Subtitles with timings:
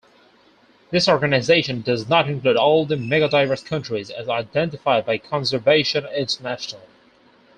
[0.89, 6.81] This organization does not include all the megadiverse countries as identified by Conservation International.